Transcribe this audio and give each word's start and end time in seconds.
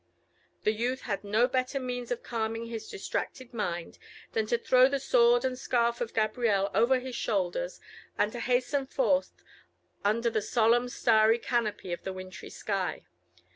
The 0.63 0.71
youth 0.73 1.01
had 1.01 1.23
no 1.23 1.47
better 1.47 1.79
means 1.79 2.09
of 2.09 2.23
calming 2.23 2.65
his 2.65 2.89
distracted 2.89 3.53
mind 3.53 3.99
than 4.33 4.47
to 4.47 4.57
throw 4.57 4.87
the 4.89 4.97
sword 4.99 5.45
and 5.45 5.55
scarf 5.59 6.01
of 6.01 6.15
Gabrielle 6.15 6.71
over 6.73 6.97
his 6.97 7.15
shoulders, 7.15 7.79
and 8.17 8.31
to 8.31 8.39
hasten 8.39 8.87
forth 8.87 9.43
under 10.03 10.31
the 10.31 10.41
solemn 10.41 10.89
starry 10.89 11.37
canopy 11.37 11.93
of 11.93 12.01
the 12.01 12.13
wintry 12.13 12.49
sky. 12.49 13.03